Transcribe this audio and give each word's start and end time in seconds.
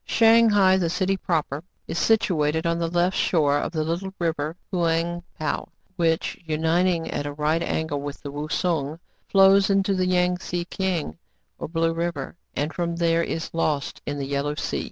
Shang 0.03 0.49
hai, 0.49 0.77
the 0.77 0.89
city 0.89 1.15
proper, 1.15 1.63
is 1.87 1.99
situated 1.99 2.65
on 2.65 2.79
the 2.79 2.87
left 2.89 3.15
shore 3.15 3.59
of 3.59 3.71
the 3.71 3.83
little 3.83 4.11
River 4.17 4.55
Houang 4.73 5.21
Pou, 5.39 5.65
which, 5.95 6.39
unit 6.43 6.87
ing 6.87 7.11
at 7.11 7.27
a 7.27 7.33
right 7.33 7.61
angle 7.61 8.01
with 8.01 8.19
the 8.23 8.31
Wousung, 8.31 8.97
flows 9.27 9.69
into 9.69 9.93
the 9.93 10.07
Yang 10.07 10.37
Tze 10.37 10.65
Kiang, 10.71 11.19
or 11.59 11.67
Blue 11.67 11.93
River, 11.93 12.35
and 12.55 12.73
from 12.73 12.95
there 12.95 13.21
is 13.21 13.53
lost 13.53 14.01
in 14.07 14.17
the 14.17 14.25
Yellow 14.25 14.55
Sea. 14.55 14.79